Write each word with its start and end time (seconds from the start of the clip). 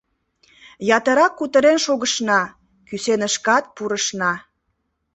Ятырак 0.97 1.33
кутырен 1.39 1.77
шогышна, 1.85 2.41
кӱсенышкат 2.87 3.63
пурышна. 3.75 4.33